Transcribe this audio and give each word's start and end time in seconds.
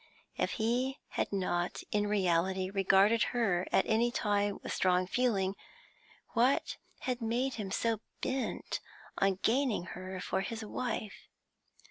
If 0.35 0.53
he 0.53 0.97
had 1.09 1.31
not 1.31 1.83
in 1.91 2.07
reality 2.07 2.71
regarded 2.71 3.21
her 3.37 3.67
at 3.71 3.85
any 3.87 4.09
time 4.09 4.57
with 4.63 4.73
strong 4.73 5.05
feeling, 5.05 5.53
what 6.33 6.77
had 7.01 7.21
made 7.21 7.53
him 7.53 7.69
so 7.69 7.99
bent 8.19 8.79
on 9.19 9.35
gaining 9.43 9.83
her 9.93 10.19
for 10.19 10.41
his 10.41 10.65
wife? 10.65 11.27